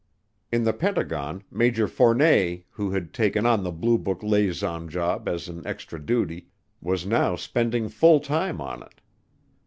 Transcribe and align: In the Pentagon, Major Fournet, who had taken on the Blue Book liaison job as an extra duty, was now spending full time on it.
In 0.51 0.63
the 0.63 0.73
Pentagon, 0.73 1.43
Major 1.51 1.87
Fournet, 1.87 2.65
who 2.71 2.89
had 2.89 3.13
taken 3.13 3.45
on 3.45 3.63
the 3.63 3.69
Blue 3.71 3.99
Book 3.99 4.23
liaison 4.23 4.89
job 4.89 5.27
as 5.29 5.47
an 5.47 5.61
extra 5.63 6.03
duty, 6.03 6.47
was 6.81 7.05
now 7.05 7.35
spending 7.35 7.87
full 7.87 8.19
time 8.19 8.59
on 8.61 8.81
it. 8.81 8.99